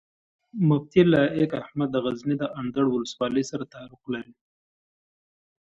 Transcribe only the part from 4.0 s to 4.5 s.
لري